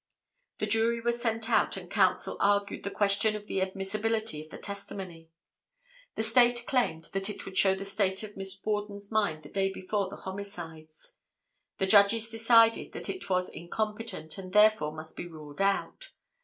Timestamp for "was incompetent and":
13.29-14.53